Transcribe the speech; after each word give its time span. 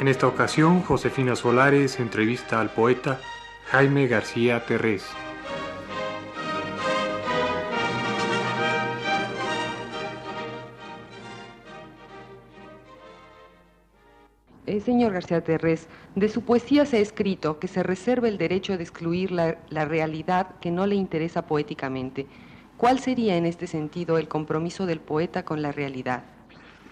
En 0.00 0.06
esta 0.06 0.28
ocasión, 0.28 0.82
Josefina 0.82 1.34
Solares 1.34 1.98
entrevista 1.98 2.60
al 2.60 2.70
poeta 2.70 3.18
Jaime 3.66 4.06
García 4.06 4.64
Terrés. 4.64 5.04
Eh, 14.66 14.80
señor 14.80 15.14
García 15.14 15.42
Terrés, 15.42 15.88
de 16.14 16.28
su 16.28 16.42
poesía 16.42 16.86
se 16.86 16.98
ha 16.98 17.00
escrito 17.00 17.58
que 17.58 17.66
se 17.66 17.82
reserva 17.82 18.28
el 18.28 18.38
derecho 18.38 18.76
de 18.76 18.84
excluir 18.84 19.32
la, 19.32 19.58
la 19.68 19.84
realidad 19.84 20.60
que 20.60 20.70
no 20.70 20.86
le 20.86 20.94
interesa 20.94 21.48
poéticamente. 21.48 22.28
¿Cuál 22.76 23.00
sería 23.00 23.36
en 23.36 23.46
este 23.46 23.66
sentido 23.66 24.16
el 24.16 24.28
compromiso 24.28 24.86
del 24.86 25.00
poeta 25.00 25.44
con 25.44 25.60
la 25.60 25.72
realidad? 25.72 26.37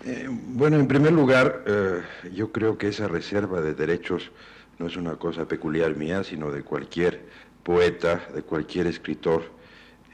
Eh, 0.05 0.29
bueno, 0.29 0.77
en 0.77 0.87
primer 0.87 1.13
lugar, 1.13 1.65
eh, 1.67 2.03
yo 2.33 2.53
creo 2.53 2.79
que 2.79 2.89
esa 2.89 3.09
reserva 3.09 3.61
de 3.61 3.75
derechos 3.75 4.31
no 4.79 4.87
es 4.87 4.97
una 4.97 5.17
cosa 5.17 5.49
peculiar 5.49 5.97
mía, 5.97 6.23
sino 6.23 6.51
de 6.51 6.63
cualquier 6.63 7.25
poeta, 7.63 8.29
de 8.35 8.43
cualquier 8.43 8.87
escritor, 8.87 9.43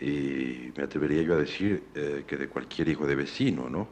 y 0.00 0.72
me 0.76 0.84
atrevería 0.84 1.22
yo 1.22 1.34
a 1.34 1.36
decir 1.36 1.82
eh, 1.94 2.24
que 2.26 2.36
de 2.36 2.48
cualquier 2.48 2.88
hijo 2.88 3.06
de 3.06 3.14
vecino, 3.14 3.68
¿no? 3.68 3.88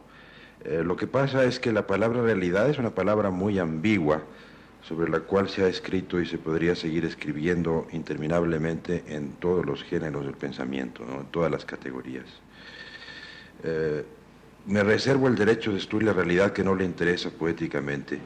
lo 0.63 0.95
que 0.95 1.07
pasa 1.07 1.45
es 1.45 1.59
que 1.59 1.73
la 1.73 1.87
palabra 1.87 2.21
realidad 2.21 2.69
es 2.69 2.77
una 2.77 2.95
palabra 2.95 3.31
muy 3.31 3.59
ambigua, 3.59 4.23
sobre 4.83 5.11
la 5.11 5.21
cual 5.21 5.49
se 5.49 5.65
ha 5.65 5.69
escrito 5.69 6.21
y 6.21 6.27
se 6.27 6.37
podría 6.37 6.77
seguir 6.77 7.07
escribiendo 7.07 7.89
interminablemente 7.93 9.03
en 9.09 9.33
todos 9.37 9.65
los 9.65 9.83
géneros 9.83 10.27
del 10.27 10.35
pensamiento, 10.35 11.03
¿no? 11.07 11.23
en 11.23 11.27
todas 11.29 11.51
las 11.51 11.65
categorías 11.65 12.27
me 14.67 14.83
reservo 14.83 15.29
el 15.29 15.37
derecho 15.37 15.71
de 15.71 15.77
destruir 15.77 16.05
la 16.05 16.13
realidad 16.13 16.53
que 16.53 16.63
no 16.63 16.75
le 16.75 16.85
interesa 16.85 17.31
poéticamente. 17.31 18.19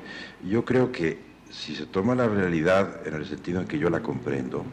Yo 0.44 0.64
creo 0.64 0.90
que 0.90 1.18
si 1.50 1.74
se 1.74 1.86
toma 1.86 2.14
la 2.14 2.26
realidad 2.26 3.06
en 3.06 3.14
el 3.14 3.26
sentido 3.26 3.60
en 3.60 3.68
que 3.68 3.78
yo 3.78 3.88
la 3.90 4.00
comprendo, 4.00 4.64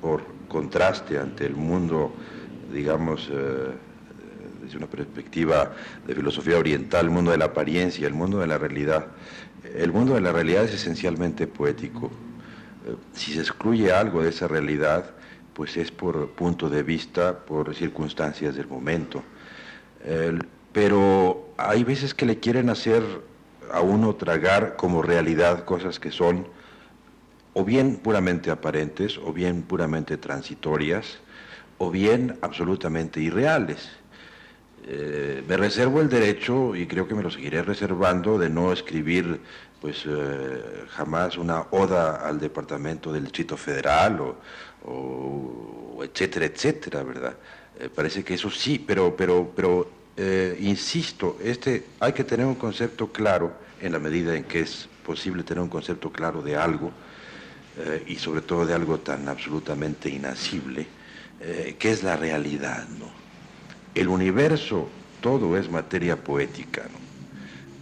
por 0.00 0.22
contraste 0.48 1.18
ante 1.18 1.44
el 1.46 1.54
mundo, 1.54 2.14
digamos, 2.72 3.28
eh, 3.32 3.72
desde 4.62 4.76
una 4.76 4.86
perspectiva 4.86 5.72
de 6.06 6.14
filosofía 6.14 6.58
oriental, 6.58 7.06
el 7.06 7.10
mundo 7.10 7.32
de 7.32 7.38
la 7.38 7.46
apariencia, 7.46 8.06
el 8.06 8.14
mundo 8.14 8.38
de 8.38 8.46
la 8.46 8.58
realidad, 8.58 9.06
el 9.74 9.92
mundo 9.92 10.14
de 10.14 10.20
la 10.20 10.32
realidad 10.32 10.64
es 10.64 10.74
esencialmente 10.74 11.46
poético. 11.48 12.10
Eh, 12.86 12.94
si 13.12 13.32
se 13.32 13.40
excluye 13.40 13.92
algo 13.92 14.22
de 14.22 14.30
esa 14.30 14.46
realidad, 14.46 15.10
pues 15.52 15.76
es 15.76 15.90
por 15.90 16.30
punto 16.30 16.70
de 16.70 16.84
vista, 16.84 17.36
por 17.44 17.74
circunstancias 17.74 18.54
del 18.54 18.68
momento 18.68 19.24
pero 20.72 21.48
hay 21.56 21.84
veces 21.84 22.14
que 22.14 22.26
le 22.26 22.38
quieren 22.38 22.70
hacer 22.70 23.02
a 23.72 23.80
uno 23.80 24.14
tragar 24.14 24.76
como 24.76 25.02
realidad 25.02 25.64
cosas 25.64 25.98
que 26.00 26.10
son 26.10 26.46
o 27.54 27.64
bien 27.64 27.96
puramente 27.96 28.52
aparentes, 28.52 29.18
o 29.18 29.32
bien 29.32 29.62
puramente 29.62 30.16
transitorias, 30.16 31.18
o 31.78 31.90
bien 31.90 32.38
absolutamente 32.40 33.20
irreales. 33.20 33.88
Eh, 34.86 35.42
me 35.48 35.56
reservo 35.56 36.00
el 36.00 36.08
derecho, 36.08 36.76
y 36.76 36.86
creo 36.86 37.08
que 37.08 37.16
me 37.16 37.22
lo 37.22 37.30
seguiré 37.30 37.62
reservando, 37.62 38.38
de 38.38 38.48
no 38.48 38.72
escribir 38.72 39.40
pues 39.80 40.04
eh, 40.06 40.84
jamás 40.90 41.36
una 41.36 41.66
oda 41.70 42.28
al 42.28 42.38
departamento 42.38 43.12
del 43.12 43.24
Distrito 43.24 43.56
Federal 43.56 44.20
o, 44.84 46.00
etcétera, 46.02 46.46
etcétera, 46.46 47.02
¿verdad? 47.02 47.36
Eh, 47.80 47.88
parece 47.94 48.24
que 48.24 48.34
eso 48.34 48.50
sí, 48.50 48.82
pero, 48.84 49.14
pero, 49.16 49.52
pero 49.54 49.88
eh, 50.16 50.56
insisto, 50.60 51.38
este, 51.42 51.84
hay 52.00 52.12
que 52.12 52.24
tener 52.24 52.44
un 52.44 52.56
concepto 52.56 53.12
claro 53.12 53.52
en 53.80 53.92
la 53.92 54.00
medida 54.00 54.34
en 54.34 54.44
que 54.44 54.60
es 54.60 54.88
posible 55.06 55.44
tener 55.44 55.62
un 55.62 55.68
concepto 55.68 56.10
claro 56.10 56.42
de 56.42 56.56
algo 56.56 56.90
eh, 57.78 58.02
y 58.08 58.16
sobre 58.16 58.40
todo 58.40 58.66
de 58.66 58.74
algo 58.74 58.98
tan 58.98 59.28
absolutamente 59.28 60.08
inasible, 60.10 60.86
que 61.78 61.92
es 61.92 62.02
la 62.02 62.16
realidad. 62.16 62.84
¿no? 62.98 63.06
El 63.94 64.08
universo, 64.08 64.88
todo 65.20 65.56
es 65.56 65.70
materia 65.70 66.16
poética. 66.16 66.82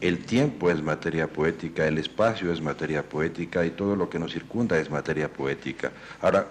El 0.02 0.26
tiempo 0.26 0.70
es 0.70 0.82
materia 0.82 1.26
poética, 1.26 1.86
el 1.88 1.96
espacio 1.96 2.52
es 2.52 2.60
materia 2.60 3.02
poética 3.02 3.64
y 3.64 3.70
todo 3.70 3.96
lo 3.96 4.10
que 4.10 4.18
nos 4.18 4.34
circunda 4.34 4.78
es 4.78 4.90
materia 4.90 5.32
poética. 5.32 5.90
Ahora, 6.20 6.46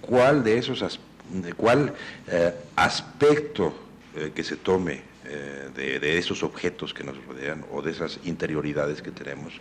¿cuál 0.00 0.42
de 0.42 0.56
esos, 0.56 0.82
cuál 1.56 1.94
aspecto 2.76 3.74
que 4.34 4.44
se 4.44 4.56
tome 4.56 5.10
eh, 5.32 5.98
de, 6.00 6.18
esos 6.18 6.42
objetos 6.42 6.92
que 6.92 7.04
nos 7.04 7.14
rodean 7.24 7.64
o 7.70 7.82
de 7.82 7.92
esas 7.92 8.18
interioridades 8.24 9.00
que 9.00 9.12
tenemos, 9.12 9.52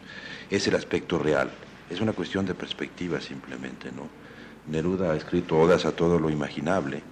es 0.50 0.66
el 0.68 0.74
aspecto 0.74 1.20
real. 1.20 1.52
Es 1.92 2.02
una 2.02 2.14
cuestión 2.14 2.48
de 2.48 2.56
perspectiva 2.56 3.22
simplemente, 3.22 3.92
¿no? 3.92 4.08
Neruda 4.68 5.12
ha 5.12 5.16
escrito 5.16 5.60
odas 5.60 5.86
a 5.86 5.92
todo 5.92 6.18
lo 6.18 6.32
imaginable 6.32 7.04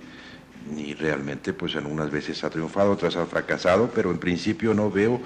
y 0.75 0.95
realmente 0.95 1.53
pues 1.53 1.75
algunas 1.75 2.09
veces 2.09 2.43
ha 2.43 2.49
triunfado, 2.49 2.93
otras 2.93 3.15
ha 3.15 3.27
fracasado, 3.27 3.91
pero 3.93 4.09
en 4.09 4.17
principio 4.17 4.73
no 4.73 4.89
veo 4.89 5.21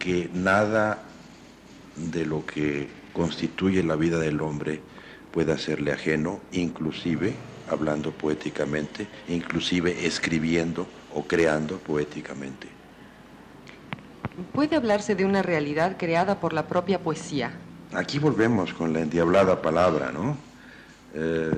que 0.00 0.28
nada 0.34 1.04
de 1.94 2.26
lo 2.26 2.44
que 2.44 2.88
constituye 3.12 3.84
la 3.84 3.94
vida 3.94 4.18
del 4.18 4.40
hombre 4.40 4.80
pueda 5.30 5.58
serle 5.58 5.92
ajeno, 5.92 6.40
inclusive 6.50 7.34
hablando 7.72 8.12
poéticamente, 8.12 9.06
inclusive 9.28 10.06
escribiendo 10.06 10.86
o 11.14 11.22
creando 11.24 11.78
poéticamente. 11.78 12.68
¿Puede 14.52 14.76
hablarse 14.76 15.14
de 15.14 15.24
una 15.24 15.42
realidad 15.42 15.96
creada 15.98 16.40
por 16.40 16.52
la 16.52 16.66
propia 16.66 16.98
poesía? 16.98 17.52
Aquí 17.92 18.18
volvemos 18.18 18.72
con 18.72 18.92
la 18.92 19.00
endiablada 19.00 19.60
palabra, 19.60 20.10
¿no? 20.10 20.36
Eh, 21.14 21.50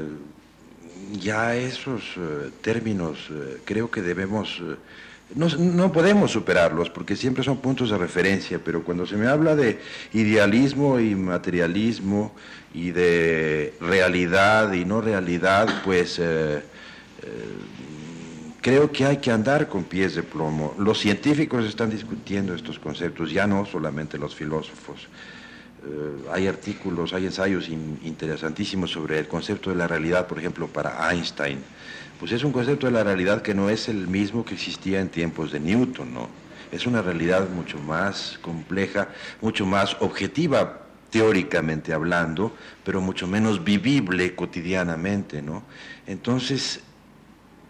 ya 1.12 1.54
esos 1.54 2.02
eh, 2.16 2.50
términos 2.60 3.28
eh, 3.30 3.60
creo 3.64 3.90
que 3.90 4.02
debemos, 4.02 4.60
no, 5.34 5.48
no, 5.48 5.92
podemos 5.92 6.30
superarlos 6.30 6.90
porque 6.90 7.16
siempre 7.16 7.42
son 7.42 7.58
puntos 7.58 7.90
de 7.90 7.98
referencia, 7.98 8.60
pero 8.64 8.84
cuando 8.84 9.06
se 9.06 9.16
me 9.16 9.26
habla 9.26 9.56
de 9.56 9.80
idealismo 10.12 11.00
y 11.00 11.14
materialismo 11.14 12.34
y 12.72 12.90
de 12.90 13.74
realidad 13.80 14.72
y 14.72 14.84
no 14.84 15.00
realidad, 15.00 15.82
pues 15.84 16.20
creo 18.64 18.90
que 18.90 19.04
hay 19.04 19.18
que 19.18 19.30
andar 19.30 19.68
con 19.68 19.84
pies 19.84 20.14
de 20.14 20.22
plomo. 20.22 20.74
Los 20.78 20.98
científicos 20.98 21.66
están 21.66 21.90
discutiendo 21.90 22.54
estos 22.54 22.78
conceptos, 22.78 23.30
ya 23.30 23.46
no 23.46 23.66
solamente 23.66 24.16
los 24.16 24.34
filósofos. 24.34 25.06
Eh, 25.86 26.28
hay 26.32 26.46
artículos, 26.46 27.12
hay 27.12 27.26
ensayos 27.26 27.68
interesantísimos 27.68 28.90
sobre 28.90 29.18
el 29.18 29.28
concepto 29.28 29.70
de 29.70 29.76
la 29.76 29.86
realidad, 29.86 30.26
por 30.26 30.38
ejemplo, 30.38 30.66
para 30.66 31.10
Einstein. 31.10 31.58
Pues 32.18 32.32
es 32.32 32.42
un 32.42 32.52
concepto 32.52 32.86
de 32.86 32.92
la 32.92 33.04
realidad 33.04 33.42
que 33.42 33.54
no 33.54 33.68
es 33.68 33.88
el 33.88 34.08
mismo 34.08 34.44
que 34.44 34.54
existía 34.54 35.00
en 35.00 35.10
tiempos 35.10 35.52
de 35.52 35.60
Newton, 35.60 36.14
¿no? 36.14 36.28
Es 36.72 36.86
una 36.86 37.02
realidad 37.02 37.48
mucho 37.50 37.78
más 37.78 38.38
compleja, 38.40 39.08
mucho 39.40 39.66
más 39.66 39.96
objetiva 40.00 40.80
teóricamente 41.10 41.92
hablando, 41.92 42.52
pero 42.82 43.00
mucho 43.00 43.26
menos 43.26 43.62
vivible 43.62 44.34
cotidianamente, 44.34 45.42
¿no? 45.42 45.62
Entonces, 46.06 46.80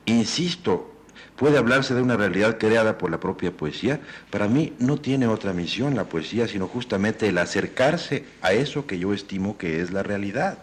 insisto, 0.06 0.93
puede 1.36 1.58
hablarse 1.58 1.94
de 1.94 2.02
una 2.02 2.16
realidad 2.16 2.58
creada 2.58 2.98
por 2.98 3.10
la 3.10 3.20
propia 3.20 3.50
poesía. 3.52 4.00
Para 4.30 4.48
mí 4.48 4.72
no 4.78 4.98
tiene 4.98 5.26
otra 5.26 5.52
misión 5.52 5.96
la 5.96 6.04
poesía, 6.04 6.48
sino 6.48 6.68
justamente 6.68 7.28
el 7.28 7.38
acercarse 7.38 8.24
a 8.42 8.52
eso 8.52 8.86
que 8.86 8.98
yo 8.98 9.12
estimo 9.12 9.58
que 9.58 9.80
es 9.80 9.90
la 9.90 10.02
realidad. 10.02 10.58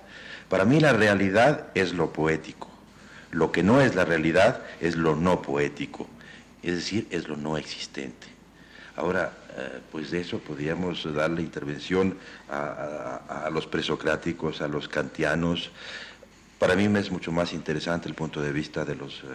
Para 0.50 0.66
mí 0.66 0.80
la 0.80 0.94
realidad 0.94 1.68
es 1.76 1.94
lo 1.94 2.12
poético. 2.12 2.70
Lo 3.32 3.52
que 3.52 3.64
no 3.64 3.82
es 3.82 3.96
la 3.96 4.06
realidad 4.06 4.62
es 4.82 4.98
lo 4.98 5.16
no 5.16 5.42
poético, 5.42 6.08
es 6.62 6.76
decir, 6.76 7.08
es 7.10 7.30
lo 7.30 7.38
no 7.38 7.58
existente. 7.58 8.28
Ahora, 8.98 9.32
eh, 9.58 9.80
pues 9.92 10.12
de 10.12 10.20
eso 10.22 10.40
podríamos 10.40 11.12
darle 11.14 11.42
intervención 11.42 12.18
a, 12.50 13.50
los 13.52 13.66
presocráticos, 13.68 14.62
a 14.62 14.68
los 14.68 14.88
kantianos, 14.88 15.72
para 16.62 16.76
mí 16.76 16.88
me 16.88 17.00
es 17.00 17.10
mucho 17.10 17.32
más 17.32 17.54
interesante 17.54 18.08
el 18.08 18.14
punto 18.14 18.40
de 18.40 18.52
vista 18.52 18.86
de 18.86 18.94
los, 18.94 19.22
eh, 19.22 19.26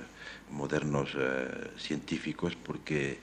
modernos 0.52 1.10
eh, 1.18 1.72
científicos 1.76 2.54
porque 2.54 3.18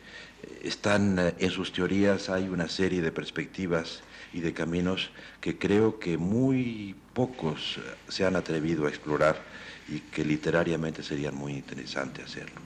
están 0.61 1.17
eh, 1.17 1.33
en 1.39 1.49
sus 1.49 1.71
teorías, 1.71 2.27
hay 2.27 2.49
una 2.49 2.67
serie 2.67 3.01
de 3.01 3.13
perspectivas 3.13 4.03
y 4.33 4.41
de 4.41 4.51
caminos 4.51 5.09
que 5.39 5.57
creo 5.57 5.99
que 5.99 6.17
muy 6.17 6.97
pocos 7.13 7.79
se 8.09 8.25
han 8.25 8.35
atrevido 8.35 8.87
a 8.87 8.89
explorar 8.89 9.41
y 9.87 9.99
que 9.99 10.25
literariamente 10.25 11.01
serían 11.01 11.35
muy 11.35 11.53
interesante 11.53 12.21
hacerlo. 12.21 12.59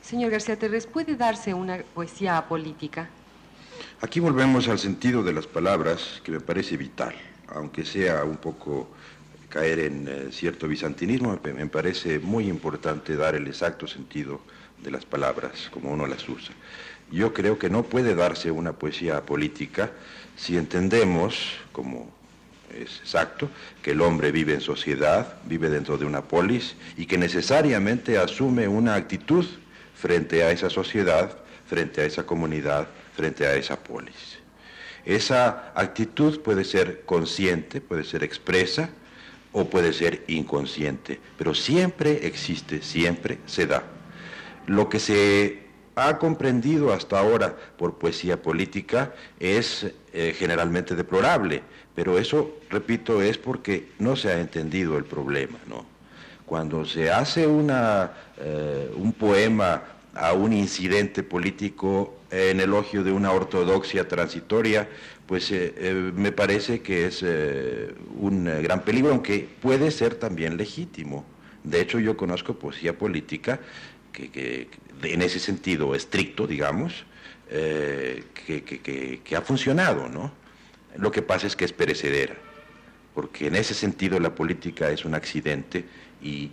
Señor 0.00 0.30
García 0.30 0.58
Terres, 0.58 0.86
¿puede 0.86 1.16
darse 1.16 1.52
una 1.52 1.82
poesía 1.94 2.42
política? 2.48 3.10
Aquí 4.00 4.20
volvemos 4.20 4.68
al 4.68 4.78
sentido 4.78 5.22
de 5.22 5.34
las 5.34 5.46
palabras 5.46 6.22
que 6.24 6.32
me 6.32 6.40
parece 6.40 6.78
vital, 6.78 7.14
aunque 7.48 7.84
sea 7.84 8.24
un 8.24 8.36
poco 8.36 8.88
caer 9.48 9.78
en 9.80 10.08
eh, 10.08 10.28
cierto 10.30 10.68
bizantinismo, 10.68 11.38
me 11.42 11.66
parece 11.66 12.18
muy 12.18 12.48
importante 12.48 13.16
dar 13.16 13.34
el 13.34 13.46
exacto 13.46 13.86
sentido 13.86 14.40
de 14.82 14.90
las 14.90 15.04
palabras 15.04 15.68
como 15.70 15.90
uno 15.90 16.06
las 16.06 16.28
usa. 16.28 16.54
Yo 17.10 17.32
creo 17.32 17.58
que 17.58 17.70
no 17.70 17.84
puede 17.84 18.14
darse 18.14 18.50
una 18.50 18.72
poesía 18.72 19.22
política 19.22 19.92
si 20.36 20.56
entendemos, 20.56 21.52
como 21.72 22.10
es 22.74 22.98
exacto, 23.00 23.48
que 23.82 23.92
el 23.92 24.00
hombre 24.00 24.32
vive 24.32 24.54
en 24.54 24.60
sociedad, 24.60 25.38
vive 25.44 25.70
dentro 25.70 25.96
de 25.96 26.04
una 26.04 26.22
polis 26.22 26.74
y 26.96 27.06
que 27.06 27.16
necesariamente 27.16 28.18
asume 28.18 28.68
una 28.68 28.94
actitud 28.94 29.46
frente 29.94 30.42
a 30.42 30.50
esa 30.50 30.68
sociedad, 30.68 31.38
frente 31.66 32.02
a 32.02 32.04
esa 32.04 32.24
comunidad, 32.24 32.88
frente 33.14 33.46
a 33.46 33.54
esa 33.54 33.76
polis. 33.76 34.38
Esa 35.06 35.72
actitud 35.76 36.40
puede 36.40 36.64
ser 36.64 37.02
consciente, 37.06 37.80
puede 37.80 38.02
ser 38.02 38.24
expresa 38.24 38.90
o 39.52 39.64
puede 39.64 39.92
ser 39.92 40.24
inconsciente, 40.26 41.20
pero 41.38 41.54
siempre 41.54 42.26
existe, 42.26 42.82
siempre 42.82 43.38
se 43.46 43.66
da. 43.66 43.84
Lo 44.66 44.88
que 44.88 44.98
se 44.98 45.60
ha 45.94 46.18
comprendido 46.18 46.92
hasta 46.92 47.20
ahora 47.20 47.56
por 47.78 47.94
poesía 47.94 48.42
política 48.42 49.14
es 49.38 49.86
eh, 50.12 50.34
generalmente 50.36 50.96
deplorable, 50.96 51.62
pero 51.94 52.18
eso, 52.18 52.56
repito, 52.68 53.22
es 53.22 53.38
porque 53.38 53.88
no 54.00 54.16
se 54.16 54.30
ha 54.30 54.40
entendido 54.40 54.98
el 54.98 55.04
problema, 55.04 55.58
¿no? 55.68 55.86
Cuando 56.44 56.84
se 56.84 57.10
hace 57.10 57.46
una, 57.46 58.10
eh, 58.38 58.90
un 58.96 59.12
poema 59.12 59.82
a 60.14 60.32
un 60.32 60.52
incidente 60.52 61.22
político 61.22 62.18
en 62.30 62.60
elogio 62.60 63.04
de 63.04 63.12
una 63.12 63.32
ortodoxia 63.32 64.08
transitoria, 64.08 64.88
pues 65.26 65.50
eh, 65.50 66.12
me 66.14 66.32
parece 66.32 66.80
que 66.80 67.06
es 67.06 67.22
un 67.22 68.44
gran 68.62 68.82
peligro, 68.82 69.10
aunque 69.10 69.48
puede 69.60 69.90
ser 69.90 70.14
también 70.14 70.56
legítimo. 70.56 71.24
De 71.64 71.80
hecho, 71.80 71.98
yo 71.98 72.16
conozco 72.16 72.54
poesía 72.54 72.96
política 72.96 73.60
que, 74.12 74.68
en 75.02 75.22
ese 75.22 75.38
sentido 75.38 75.94
estricto, 75.94 76.46
digamos, 76.46 77.04
eh, 77.50 78.24
que, 78.34 79.36
ha 79.36 79.40
funcionado, 79.42 80.08
¿no? 80.08 80.32
Lo 80.96 81.10
que 81.10 81.22
pasa 81.22 81.46
es 81.46 81.56
que 81.56 81.64
es 81.64 81.72
perecedera, 81.72 82.36
porque 83.14 83.48
en 83.48 83.56
ese 83.56 83.74
sentido 83.74 84.18
la 84.18 84.34
política 84.34 84.90
es 84.90 85.04
un 85.04 85.14
accidente 85.14 85.84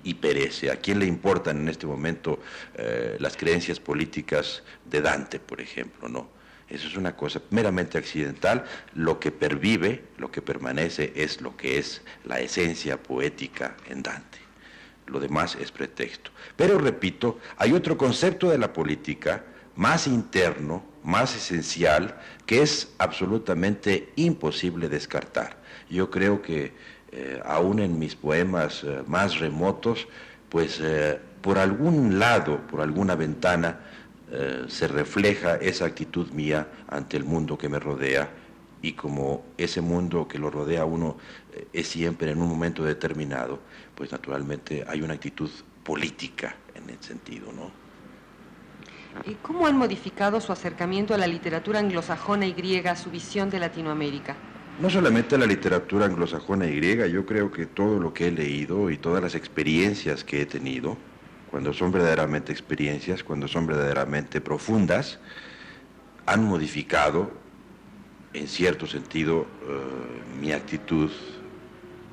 y, 0.04 0.14
perece. 0.16 0.72
¿A 0.72 0.78
quién 0.78 1.00
le 1.00 1.06
importan 1.06 1.62
en 1.62 1.70
este 1.70 1.86
momento 1.86 2.40
eh, 2.75 3.18
las 3.20 3.36
creencias 3.36 3.80
políticas 3.80 4.64
de 4.86 5.02
Dante, 5.02 5.40
por 5.40 5.62
ejemplo, 5.62 6.08
no? 6.08 6.30
Eso 6.70 6.88
es 6.88 6.96
una 6.96 7.16
cosa 7.16 7.42
meramente 7.50 7.98
accidental. 7.98 8.66
Lo 8.96 9.20
que 9.20 9.31
pervive, 9.31 10.04
lo 10.18 10.31
que 10.31 10.42
permanece, 10.42 11.12
es 11.16 11.42
lo 11.42 11.56
que 11.58 11.78
es 11.78 12.02
la 12.25 12.40
esencia 12.40 13.02
poética 13.02 13.75
en 13.90 14.02
Dante 14.02 14.44
lo 15.08 15.20
demás 15.20 15.58
es 15.60 15.72
pretexto. 15.72 16.31
Pero 16.56 16.78
repito, 16.78 17.40
hay 17.58 17.74
otro 17.74 17.98
concepto 17.98 18.50
de 18.50 18.58
la 18.58 18.74
política 18.74 19.44
más 19.75 20.08
interno, 20.08 20.84
más 21.04 21.36
esencial, 21.36 22.20
que 22.46 22.62
es 22.62 22.94
absolutamente 22.98 24.12
imposible 24.16 24.90
descartar. 24.90 25.58
Yo 25.90 26.10
creo 26.10 26.42
que 26.42 26.74
eh, 27.15 27.39
aún 27.45 27.77
en 27.77 28.00
mis 28.00 28.15
poemas 28.15 28.83
eh, 28.83 29.04
más 29.06 29.39
remotos, 29.39 30.07
pues 30.50 30.80
eh, 30.81 31.19
por 31.42 31.60
algún 31.60 32.18
lado, 32.18 32.65
por 32.65 32.81
alguna 32.81 33.15
ventana, 33.15 33.80
se 34.68 34.88
refleja 34.88 35.57
esa 35.57 35.86
actitud 35.86 36.31
mía 36.31 36.68
ante 36.88 37.18
el 37.18 37.24
mundo 37.24 37.56
que 37.56 37.69
me 37.69 37.77
rodea 37.77 38.31
y 38.81 38.94
como 38.94 39.45
ese 39.60 39.80
mundo 39.80 40.27
que 40.27 40.39
lo 40.39 40.50
rodea 40.50 40.81
a 40.81 40.86
uno 40.86 41.18
es 41.71 41.88
siempre 41.88 42.31
en 42.31 42.42
un 42.42 42.50
momento 42.50 42.83
determinado, 42.83 43.60
pues 43.94 44.12
naturalmente 44.12 44.83
hay 44.88 45.04
una 45.04 45.13
actitud 45.13 45.51
política 45.83 46.56
en 46.74 46.89
el 46.89 47.00
sentido, 47.00 47.51
¿no? 47.51 47.69
¿Y 49.24 49.36
¿Cómo 49.36 49.68
han 49.68 49.77
modificado 49.77 50.42
su 50.42 50.51
acercamiento 50.51 51.13
a 51.13 51.19
la 51.19 51.27
literatura 51.27 51.77
anglosajona 51.77 52.48
y 52.48 52.54
griega, 52.54 52.95
su 52.95 53.12
visión 53.12 53.51
de 53.51 53.60
Latinoamérica? 53.60 54.36
No 54.81 54.90
solamente 54.90 55.38
la 55.38 55.46
literatura 55.46 56.06
anglosajona 56.06 56.66
y 56.66 56.75
griega, 56.75 57.08
yo 57.08 57.25
creo 57.25 57.52
que 57.52 57.66
todo 57.66 58.00
lo 58.00 58.14
que 58.14 58.28
he 58.28 58.31
leído 58.31 58.90
y 58.90 58.98
todas 58.98 59.22
las 59.22 59.36
experiencias 59.36 60.24
que 60.24 60.42
he 60.42 60.46
tenido, 60.46 60.98
cuando 61.52 61.74
son 61.74 61.92
verdaderamente 61.92 62.52
experiencias, 62.52 63.24
cuando 63.24 63.48
son 63.48 63.68
verdaderamente 63.68 64.42
profundas, 64.42 65.20
han 66.25 66.44
modificado 66.44 67.31
en 68.34 68.48
cierto 68.48 68.88
sentido 68.88 69.46
eh, 69.68 70.42
mi 70.42 70.52
actitud 70.52 71.12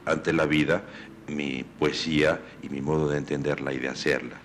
ante 0.05 0.33
la 0.33 0.45
vida 0.45 0.83
mi 1.31 1.65
poesía 1.79 2.41
y 2.63 2.69
mi 2.69 2.81
modo 2.81 3.09
de 3.09 3.19
entenderla 3.19 3.73
y 3.73 3.79
de 3.79 3.89
hacerla. 3.89 4.37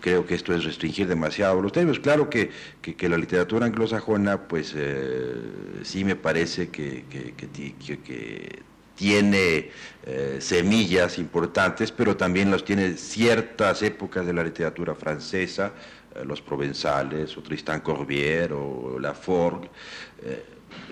Creo 0.00 0.24
que 0.24 0.34
esto 0.34 0.54
es 0.54 0.64
restringir 0.64 1.06
demasiado 1.06 1.60
los 1.60 1.72
términos. 1.72 2.00
Claro 2.00 2.30
que, 2.30 2.50
que, 2.80 3.08
la 3.08 3.18
literatura 3.18 3.66
anglosajona, 3.66 4.48
pues 4.48 4.72
eh, 4.74 5.34
sí 5.82 6.04
me 6.04 6.16
parece 6.16 6.68
que, 6.68 7.04
que 7.10 8.62
tiene 8.96 9.70
eh, 10.06 10.38
semillas 10.40 11.18
importantes, 11.18 11.92
pero 11.92 12.16
también 12.16 12.50
los 12.50 12.64
tiene 12.64 12.96
ciertas 12.96 13.82
épocas 13.82 14.26
de 14.26 14.32
la 14.32 14.42
literatura 14.42 14.94
francesa, 14.94 15.72
eh, 16.14 16.24
los 16.24 16.40
provenzales, 16.40 17.36
o 17.36 17.42
Tristan 17.42 17.82
Corbière, 17.82 18.52
o 18.52 18.98
Laforgue. 18.98 19.68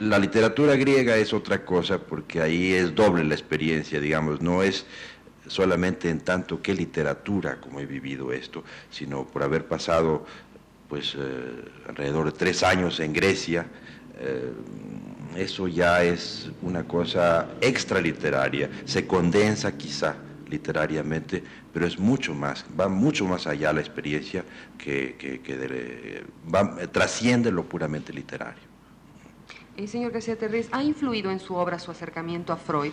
La 0.00 0.18
literatura 0.18 0.76
griega 0.76 1.16
es 1.16 1.32
otra 1.32 1.64
cosa 1.64 1.98
porque 1.98 2.40
ahí 2.40 2.72
es 2.72 2.94
doble 2.94 3.24
la 3.24 3.34
experiencia, 3.34 4.00
digamos, 4.00 4.40
no 4.40 4.62
es 4.62 4.86
solamente 5.46 6.10
en 6.10 6.20
tanto 6.20 6.60
que 6.60 6.74
literatura 6.74 7.60
como 7.60 7.80
he 7.80 7.86
vivido 7.86 8.32
esto, 8.32 8.64
sino 8.90 9.24
por 9.26 9.42
haber 9.42 9.66
pasado 9.66 10.24
pues 10.88 11.14
eh, 11.18 11.64
alrededor 11.88 12.26
de 12.26 12.32
tres 12.32 12.62
años 12.62 13.00
en 13.00 13.12
Grecia, 13.12 13.66
eh, 14.18 14.52
eso 15.36 15.66
ya 15.66 16.04
es 16.04 16.50
una 16.62 16.84
cosa 16.84 17.48
extraliteraria, 17.60 18.70
se 18.84 19.06
condensa 19.06 19.76
quizá 19.76 20.14
literariamente, 20.48 21.42
pero 21.72 21.86
es 21.86 21.98
mucho 21.98 22.34
más, 22.34 22.64
va 22.78 22.88
mucho 22.88 23.24
más 23.24 23.46
allá 23.46 23.72
la 23.72 23.80
experiencia 23.80 24.44
que, 24.78 25.16
que, 25.18 26.24
trasciende 26.92 27.50
lo 27.50 27.64
puramente 27.64 28.12
literario. 28.12 28.62
Eh, 29.76 29.88
señor 29.88 30.12
García 30.12 30.36
Terrés, 30.36 30.68
¿ha 30.70 30.84
influido 30.84 31.32
en 31.32 31.40
su 31.40 31.54
obra 31.54 31.80
su 31.80 31.90
acercamiento 31.90 32.52
a 32.52 32.56
Freud? 32.56 32.92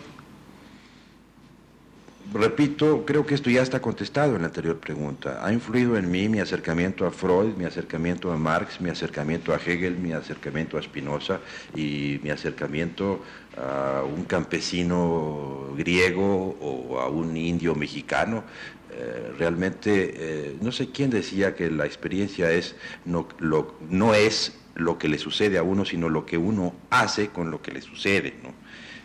Repito, 2.32 3.04
creo 3.04 3.26
que 3.26 3.34
esto 3.34 3.50
ya 3.50 3.62
está 3.62 3.82
contestado 3.82 4.36
en 4.36 4.42
la 4.42 4.48
anterior 4.48 4.78
pregunta. 4.78 5.44
Ha 5.44 5.52
influido 5.52 5.96
en 5.96 6.10
mí 6.10 6.28
mi 6.28 6.40
acercamiento 6.40 7.06
a 7.06 7.10
Freud, 7.10 7.56
mi 7.56 7.64
acercamiento 7.64 8.32
a 8.32 8.36
Marx, 8.36 8.80
mi 8.80 8.88
acercamiento 8.88 9.52
a 9.52 9.56
Hegel, 9.56 9.98
mi 9.98 10.12
acercamiento 10.12 10.78
a 10.78 10.82
Spinoza 10.82 11.40
y 11.74 12.20
mi 12.22 12.30
acercamiento 12.30 13.22
a 13.56 14.02
un 14.04 14.24
campesino 14.24 15.74
griego 15.76 16.56
o 16.60 17.00
a 17.00 17.08
un 17.08 17.36
indio 17.36 17.74
mexicano. 17.74 18.44
Eh, 18.90 19.32
realmente, 19.38 20.14
eh, 20.14 20.56
no 20.60 20.70
sé 20.70 20.90
quién 20.90 21.10
decía 21.10 21.54
que 21.54 21.70
la 21.70 21.86
experiencia 21.86 22.50
es 22.50 22.76
no, 23.04 23.26
lo, 23.40 23.74
no 23.88 24.14
es 24.14 24.58
lo 24.74 24.98
que 24.98 25.08
le 25.08 25.18
sucede 25.18 25.58
a 25.58 25.62
uno, 25.62 25.84
sino 25.84 26.08
lo 26.08 26.24
que 26.24 26.38
uno 26.38 26.74
hace 26.90 27.28
con 27.28 27.50
lo 27.50 27.60
que 27.60 27.72
le 27.72 27.82
sucede. 27.82 28.34
¿no? 28.42 28.52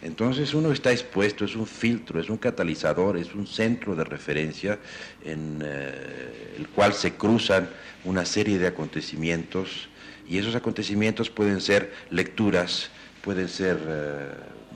Entonces 0.08 0.54
uno 0.54 0.72
está 0.72 0.94
expuesto, 0.94 1.44
es 1.44 1.54
un 1.58 1.68
filtro, 1.68 2.22
es 2.22 2.30
un 2.30 2.38
catalizador, 2.38 3.18
es 3.18 3.36
un 3.36 3.46
centro 3.46 3.94
de 3.94 4.06
referencia 4.06 4.80
en 5.26 5.62
eh, 5.62 6.56
el 6.58 6.70
cual 6.70 6.94
se 6.94 7.16
cruzan 7.16 7.70
una 8.06 8.24
serie 8.24 8.58
de 8.58 8.68
acontecimientos 8.68 9.90
y 10.26 10.38
esos 10.38 10.56
acontecimientos 10.56 11.30
pueden 11.30 11.60
ser 11.60 11.92
lecturas, 12.10 12.90
pueden 13.22 13.50
ser 13.50 13.78
eh, 13.86 14.30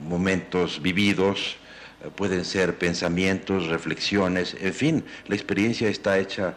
momentos 0.06 0.82
vividos, 0.82 1.56
eh, 2.04 2.10
pueden 2.14 2.44
ser 2.44 2.76
pensamientos, 2.76 3.68
reflexiones, 3.68 4.54
en 4.60 4.74
fin, 4.74 5.04
la 5.28 5.34
experiencia 5.34 5.88
está 5.88 6.18
hecha 6.18 6.56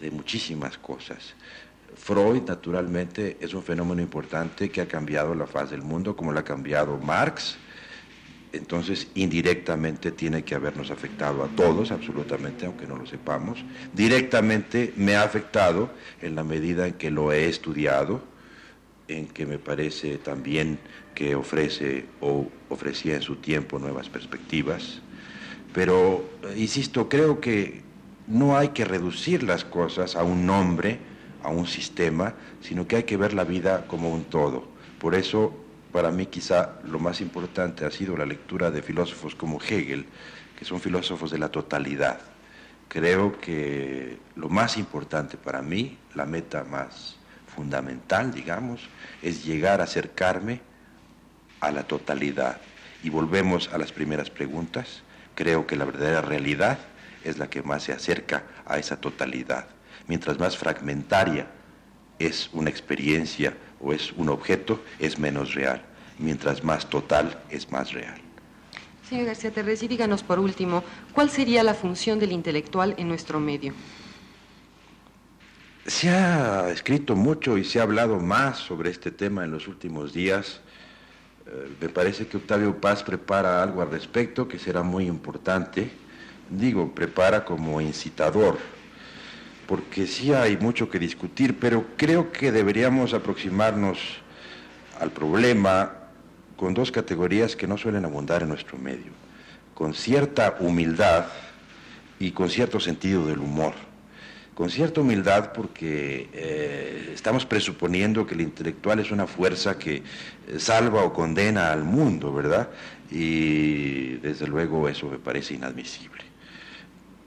de 0.00 0.10
muchísimas 0.10 0.76
cosas. 0.76 1.34
Freud, 1.94 2.42
naturalmente, 2.48 3.36
es 3.40 3.54
un 3.54 3.62
fenómeno 3.62 4.02
importante 4.02 4.70
que 4.70 4.80
ha 4.80 4.88
cambiado 4.88 5.36
la 5.36 5.46
faz 5.46 5.70
del 5.70 5.82
mundo, 5.82 6.16
como 6.16 6.32
lo 6.32 6.40
ha 6.40 6.44
cambiado 6.44 6.98
Marx, 6.98 7.56
entonces 8.52 9.08
indirectamente 9.14 10.10
tiene 10.12 10.42
que 10.42 10.54
habernos 10.54 10.90
afectado 10.90 11.44
a 11.44 11.48
todos, 11.48 11.90
absolutamente, 11.90 12.66
aunque 12.66 12.86
no 12.86 12.96
lo 12.96 13.06
sepamos. 13.06 13.64
Directamente 13.92 14.92
me 14.96 15.16
ha 15.16 15.22
afectado 15.22 15.90
en 16.22 16.34
la 16.34 16.44
medida 16.44 16.86
en 16.86 16.94
que 16.94 17.10
lo 17.10 17.32
he 17.32 17.48
estudiado, 17.48 18.22
en 19.08 19.26
que 19.26 19.46
me 19.46 19.58
parece 19.58 20.18
también 20.18 20.78
que 21.14 21.34
ofrece 21.34 22.06
o 22.20 22.48
ofrecía 22.68 23.16
en 23.16 23.22
su 23.22 23.36
tiempo 23.36 23.78
nuevas 23.78 24.08
perspectivas. 24.08 25.00
Pero, 25.74 26.24
insisto, 26.56 27.08
creo 27.08 27.40
que 27.40 27.82
no 28.26 28.56
hay 28.56 28.68
que 28.68 28.84
reducir 28.84 29.42
las 29.42 29.64
cosas 29.64 30.16
a 30.16 30.22
un 30.22 30.46
nombre, 30.46 30.98
a 31.42 31.50
un 31.50 31.66
sistema, 31.66 32.34
sino 32.60 32.86
que 32.86 32.96
hay 32.96 33.02
que 33.04 33.16
ver 33.16 33.34
la 33.34 33.44
vida 33.44 33.86
como 33.86 34.10
un 34.12 34.24
todo. 34.24 34.66
Por 34.98 35.14
eso 35.14 35.54
para 35.92 36.10
mí 36.10 36.26
quizá 36.26 36.80
lo 36.84 36.98
más 36.98 37.20
importante 37.20 37.84
ha 37.84 37.90
sido 37.90 38.16
la 38.16 38.26
lectura 38.26 38.70
de 38.70 38.82
filósofos 38.82 39.34
como 39.34 39.60
Hegel, 39.60 40.06
que 40.58 40.64
son 40.64 40.80
filósofos 40.80 41.30
de 41.30 41.38
la 41.38 41.50
totalidad. 41.50 42.20
Creo 42.88 43.38
que 43.40 44.18
lo 44.36 44.48
más 44.48 44.76
importante 44.76 45.36
para 45.36 45.62
mí, 45.62 45.98
la 46.14 46.26
meta 46.26 46.64
más 46.64 47.16
fundamental, 47.54 48.32
digamos, 48.32 48.88
es 49.22 49.44
llegar 49.44 49.80
a 49.80 49.84
acercarme 49.84 50.60
a 51.60 51.70
la 51.70 51.82
totalidad. 51.82 52.60
Y 53.02 53.10
volvemos 53.10 53.70
a 53.72 53.78
las 53.78 53.92
primeras 53.92 54.30
preguntas. 54.30 55.02
Creo 55.34 55.66
que 55.66 55.76
la 55.76 55.84
verdadera 55.84 56.22
realidad 56.22 56.78
es 57.24 57.38
la 57.38 57.48
que 57.50 57.62
más 57.62 57.84
se 57.84 57.92
acerca 57.92 58.44
a 58.66 58.78
esa 58.78 59.00
totalidad. 59.00 59.66
Mientras 60.06 60.38
más 60.38 60.56
fragmentaria 60.56 61.46
es 62.18 62.50
una 62.52 62.70
experiencia 62.70 63.56
o 63.80 63.92
es 63.92 64.12
un 64.12 64.28
objeto, 64.28 64.80
es 64.98 65.18
menos 65.18 65.54
real. 65.54 65.82
Mientras 66.18 66.64
más 66.64 66.88
total, 66.88 67.40
es 67.50 67.70
más 67.70 67.92
real. 67.92 68.20
Señor 69.08 69.26
García 69.26 69.50
Terres, 69.50 69.82
y 69.82 69.88
díganos 69.88 70.22
por 70.22 70.38
último, 70.38 70.84
¿cuál 71.12 71.30
sería 71.30 71.62
la 71.62 71.74
función 71.74 72.18
del 72.18 72.32
intelectual 72.32 72.94
en 72.98 73.08
nuestro 73.08 73.40
medio? 73.40 73.72
Se 75.86 76.10
ha 76.10 76.68
escrito 76.70 77.16
mucho 77.16 77.56
y 77.56 77.64
se 77.64 77.80
ha 77.80 77.84
hablado 77.84 78.20
más 78.20 78.58
sobre 78.58 78.90
este 78.90 79.10
tema 79.10 79.44
en 79.44 79.50
los 79.50 79.66
últimos 79.66 80.12
días. 80.12 80.60
Eh, 81.46 81.68
me 81.80 81.88
parece 81.88 82.26
que 82.26 82.36
Octavio 82.36 82.78
Paz 82.78 83.02
prepara 83.02 83.62
algo 83.62 83.80
al 83.80 83.90
respecto 83.90 84.46
que 84.46 84.58
será 84.58 84.82
muy 84.82 85.06
importante. 85.06 85.90
Digo, 86.50 86.94
prepara 86.94 87.46
como 87.46 87.80
incitador 87.80 88.58
porque 89.68 90.06
sí 90.06 90.32
hay 90.32 90.56
mucho 90.56 90.88
que 90.88 90.98
discutir, 90.98 91.58
pero 91.60 91.88
creo 91.98 92.32
que 92.32 92.50
deberíamos 92.50 93.12
aproximarnos 93.12 93.98
al 94.98 95.10
problema 95.10 95.92
con 96.56 96.72
dos 96.72 96.90
categorías 96.90 97.54
que 97.54 97.66
no 97.66 97.76
suelen 97.76 98.06
abundar 98.06 98.42
en 98.42 98.48
nuestro 98.48 98.78
medio, 98.78 99.12
con 99.74 99.92
cierta 99.92 100.56
humildad 100.60 101.26
y 102.18 102.30
con 102.30 102.48
cierto 102.48 102.80
sentido 102.80 103.26
del 103.26 103.40
humor. 103.40 103.74
Con 104.54 104.70
cierta 104.70 105.02
humildad 105.02 105.52
porque 105.52 106.30
eh, 106.32 107.10
estamos 107.14 107.44
presuponiendo 107.44 108.26
que 108.26 108.34
el 108.34 108.40
intelectual 108.40 109.00
es 109.00 109.10
una 109.10 109.26
fuerza 109.26 109.78
que 109.78 109.96
eh, 109.96 110.02
salva 110.58 111.04
o 111.04 111.12
condena 111.12 111.70
al 111.72 111.84
mundo, 111.84 112.32
¿verdad? 112.32 112.70
Y 113.10 114.14
desde 114.16 114.48
luego 114.48 114.88
eso 114.88 115.06
me 115.08 115.18
parece 115.18 115.54
inadmisible. 115.54 116.27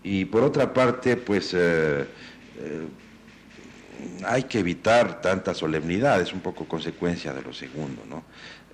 Y 0.03 0.25
por 0.25 0.43
otra 0.43 0.73
parte, 0.73 1.17
pues... 1.17 1.53
Eh, 1.53 2.05
eh, 2.59 2.87
hay 4.25 4.43
que 4.43 4.57
evitar 4.57 5.21
tanta 5.21 5.53
solemnidad, 5.53 6.19
es 6.21 6.33
un 6.33 6.39
poco 6.39 6.65
consecuencia 6.65 7.33
de 7.33 7.43
lo 7.43 7.53
segundo, 7.53 8.01
¿no? 8.09 8.23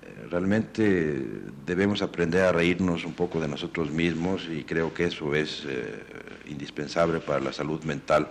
Eh, 0.01 0.27
realmente 0.29 1.21
debemos 1.65 2.01
aprender 2.01 2.43
a 2.43 2.53
reírnos 2.53 3.03
un 3.03 3.11
poco 3.11 3.41
de 3.41 3.49
nosotros 3.49 3.91
mismos 3.91 4.47
y 4.49 4.63
creo 4.63 4.93
que 4.93 5.05
eso 5.05 5.35
es 5.35 5.63
indispensable 6.47 7.19
para 7.19 7.41
la 7.41 7.51
salud 7.51 7.83
mental 7.83 8.29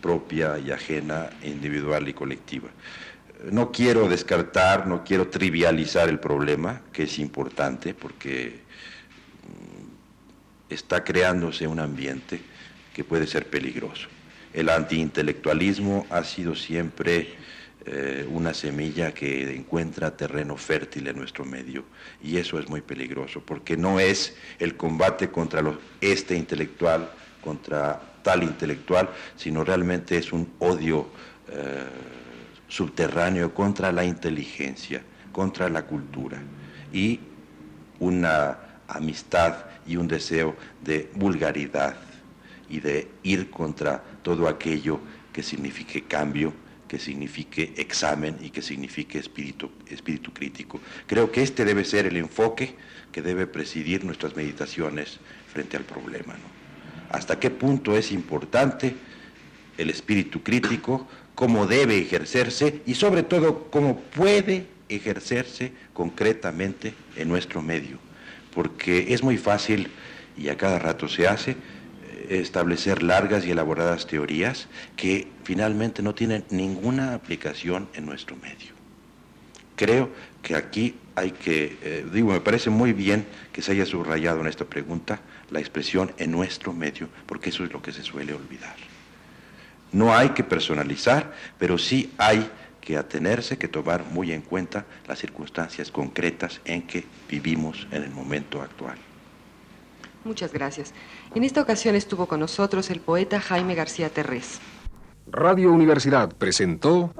propia 0.00 0.58
y 0.58 0.72
ajena, 0.72 1.30
individual 1.44 2.08
y 2.08 2.14
colectiva. 2.14 2.68
No 3.50 3.70
quiero 3.70 4.08
descartar, 4.08 4.86
no 4.86 5.04
quiero 5.04 5.28
trivializar 5.28 6.08
el 6.08 6.18
problema, 6.18 6.82
que 6.92 7.04
es 7.04 7.18
importante 7.18 7.94
porque 7.94 8.63
está 10.68 11.04
creándose 11.04 11.66
un 11.66 11.80
ambiente 11.80 12.40
que 12.94 13.04
puede 13.04 13.26
ser 13.26 13.48
peligroso. 13.48 14.08
El 14.52 14.68
antiintelectualismo 14.68 16.06
ha 16.10 16.22
sido 16.24 16.54
siempre 16.54 17.34
eh, 17.86 18.26
una 18.30 18.54
semilla 18.54 19.12
que 19.12 19.54
encuentra 19.54 20.16
terreno 20.16 20.56
fértil 20.56 21.08
en 21.08 21.16
nuestro 21.16 21.44
medio 21.44 21.84
y 22.22 22.38
eso 22.38 22.58
es 22.58 22.66
muy 22.68 22.80
peligroso 22.80 23.42
porque 23.44 23.76
no 23.76 24.00
es 24.00 24.34
el 24.58 24.76
combate 24.76 25.28
contra 25.28 25.62
este 26.00 26.34
intelectual, 26.34 27.10
contra 27.42 28.00
tal 28.22 28.42
intelectual, 28.42 29.10
sino 29.36 29.64
realmente 29.64 30.16
es 30.16 30.32
un 30.32 30.54
odio 30.60 31.08
eh, 31.50 31.84
subterráneo 32.68 33.52
contra 33.52 33.92
la 33.92 34.04
inteligencia, 34.04 35.02
contra 35.30 35.68
la 35.68 35.84
cultura 35.84 36.40
y 36.90 37.20
una 37.98 38.73
amistad 38.88 39.66
y 39.86 39.96
un 39.96 40.08
deseo 40.08 40.56
de 40.82 41.10
vulgaridad 41.14 41.96
y 42.68 42.80
de 42.80 43.08
ir 43.22 43.50
contra 43.50 44.02
todo 44.22 44.48
aquello 44.48 45.00
que 45.32 45.42
signifique 45.42 46.04
cambio, 46.04 46.52
que 46.88 46.98
signifique 46.98 47.74
examen 47.76 48.36
y 48.40 48.50
que 48.50 48.62
signifique 48.62 49.18
espíritu, 49.18 49.70
espíritu 49.88 50.32
crítico. 50.32 50.80
Creo 51.06 51.30
que 51.30 51.42
este 51.42 51.64
debe 51.64 51.84
ser 51.84 52.06
el 52.06 52.16
enfoque 52.16 52.74
que 53.10 53.22
debe 53.22 53.46
presidir 53.46 54.04
nuestras 54.04 54.36
meditaciones 54.36 55.18
frente 55.52 55.76
al 55.76 55.84
problema. 55.84 56.34
¿Hasta 57.10 57.38
qué 57.38 57.50
punto 57.50 57.96
es 57.96 58.12
importante 58.12 58.94
el 59.78 59.90
espíritu 59.90 60.42
crítico? 60.42 61.06
¿Cómo 61.34 61.66
debe 61.66 61.98
ejercerse? 61.98 62.82
Y 62.86 62.94
sobre 62.94 63.22
todo, 63.22 63.70
¿cómo 63.70 64.00
puede 64.00 64.66
ejercerse 64.88 65.72
concretamente 65.92 66.94
en 67.16 67.28
nuestro 67.28 67.62
medio? 67.62 67.98
Porque 68.54 69.12
es 69.14 69.22
muy 69.22 69.36
fácil, 69.36 69.90
y 70.36 70.48
a 70.48 70.56
cada 70.56 70.78
rato 70.78 71.08
se 71.08 71.26
hace, 71.28 71.56
establecer 72.28 73.02
largas 73.02 73.44
y 73.44 73.50
elaboradas 73.50 74.06
teorías 74.06 74.68
que 74.96 75.28
finalmente 75.44 76.02
no 76.02 76.14
tienen 76.14 76.44
ninguna 76.50 77.14
aplicación 77.14 77.88
en 77.94 78.06
nuestro 78.06 78.36
medio. 78.36 78.72
Creo 79.76 80.10
que 80.42 80.54
aquí 80.54 80.94
hay 81.16 81.32
que, 81.32 81.76
eh, 81.82 82.06
digo, 82.12 82.32
me 82.32 82.40
parece 82.40 82.70
muy 82.70 82.92
bien 82.92 83.26
que 83.52 83.62
se 83.62 83.72
haya 83.72 83.86
subrayado 83.86 84.40
en 84.40 84.46
esta 84.46 84.64
pregunta 84.64 85.20
la 85.50 85.60
expresión 85.60 86.12
en 86.18 86.30
nuestro 86.30 86.72
medio, 86.72 87.08
porque 87.26 87.50
eso 87.50 87.64
es 87.64 87.72
lo 87.72 87.82
que 87.82 87.92
se 87.92 88.02
suele 88.02 88.32
olvidar. 88.32 88.74
No 89.92 90.14
hay 90.14 90.30
que 90.30 90.42
personalizar, 90.42 91.32
pero 91.58 91.78
sí 91.78 92.12
hay 92.18 92.48
que 92.84 92.98
atenerse, 92.98 93.56
que 93.56 93.66
tomar 93.66 94.04
muy 94.04 94.32
en 94.32 94.42
cuenta 94.42 94.84
las 95.08 95.18
circunstancias 95.18 95.90
concretas 95.90 96.60
en 96.66 96.82
que 96.82 97.04
vivimos 97.28 97.86
en 97.90 98.02
el 98.02 98.10
momento 98.10 98.60
actual. 98.60 98.98
Muchas 100.24 100.52
gracias. 100.52 100.92
En 101.34 101.44
esta 101.44 101.60
ocasión 101.60 101.94
estuvo 101.94 102.26
con 102.26 102.40
nosotros 102.40 102.90
el 102.90 103.00
poeta 103.00 103.40
Jaime 103.40 103.74
García 103.74 104.10
Terrés. 104.10 104.60
Radio 105.26 105.72
Universidad 105.72 106.30
presentó... 106.36 107.12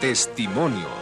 Testimonios. 0.00 1.01